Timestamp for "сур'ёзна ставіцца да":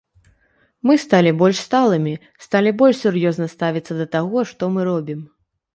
3.05-4.13